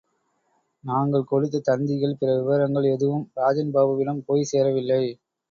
நாங்கள் 0.83 1.27
கொடுத்த 1.27 1.61
தந்திகள், 1.67 2.15
பிற 2.15 2.31
விவரங்கள் 2.39 2.89
எதுவும் 2.93 3.23
ராஜன்பாபுவிடம் 3.37 4.25
போய் 4.25 4.49
சேரவில்லை. 4.51 5.01